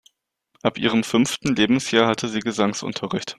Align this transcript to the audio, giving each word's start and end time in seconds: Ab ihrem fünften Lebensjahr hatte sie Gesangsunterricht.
Ab 0.63 0.79
ihrem 0.79 1.03
fünften 1.03 1.55
Lebensjahr 1.55 2.07
hatte 2.07 2.27
sie 2.27 2.39
Gesangsunterricht. 2.39 3.29